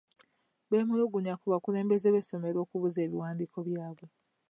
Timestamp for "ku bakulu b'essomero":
1.39-2.57